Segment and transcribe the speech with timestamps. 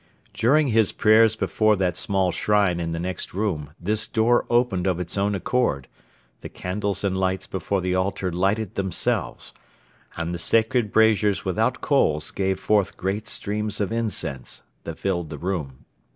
[0.33, 4.99] During his prayers before that small shrine in the next room this door opened of
[4.99, 5.87] its own accord,
[6.39, 9.53] the candles and lights before the altar lighted themselves
[10.17, 15.37] and the sacred braziers without coals gave forth great streams of incense that filled the
[15.37, 15.85] room.